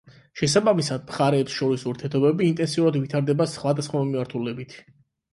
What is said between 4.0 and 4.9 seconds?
მიმართულებით.